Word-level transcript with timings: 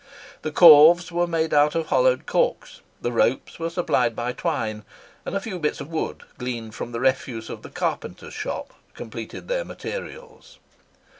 The 0.41 0.51
corves 0.51 1.11
were 1.11 1.27
made 1.27 1.53
out 1.53 1.75
of 1.75 1.85
hollowed 1.89 2.25
corks; 2.25 2.81
the 3.03 3.11
ropes 3.11 3.59
were 3.59 3.69
supplied 3.69 4.15
by 4.15 4.31
twine; 4.33 4.83
and 5.27 5.35
a 5.35 5.39
few 5.39 5.59
bits 5.59 5.79
of 5.79 5.91
wood 5.91 6.23
gleaned 6.39 6.73
from 6.73 6.91
the 6.91 6.99
refuse 6.99 7.51
of 7.51 7.61
the 7.61 7.69
carpenter's 7.69 8.33
shop 8.33 8.73
completed 8.95 9.47
their 9.47 9.63
materials. 9.63 10.57